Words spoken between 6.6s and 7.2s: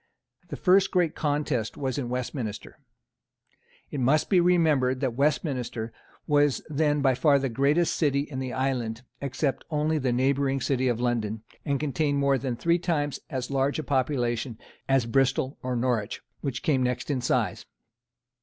then by